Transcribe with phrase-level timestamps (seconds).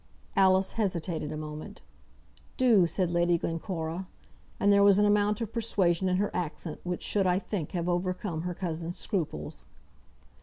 [0.35, 1.83] Alice hesitated a moment.
[2.57, 4.07] "Do," said Lady Glencora;
[4.59, 7.87] and there was an amount of persuasion in her accent which should, I think, have
[7.87, 9.65] overcome her cousin's scruples.